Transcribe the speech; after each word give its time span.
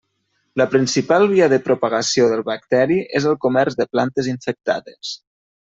La 0.61 0.65
principal 0.71 1.25
via 1.33 1.49
de 1.53 1.59
propagació 1.67 2.31
del 2.33 2.43
bacteri 2.49 2.99
és 3.21 3.29
el 3.33 3.39
comerç 3.47 3.81
de 3.83 3.91
plantes 3.95 4.35
infectades. 4.37 5.19